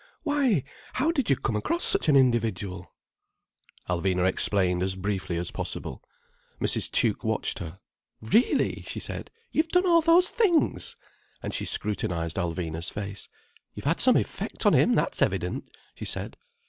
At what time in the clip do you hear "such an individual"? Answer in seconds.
1.83-2.91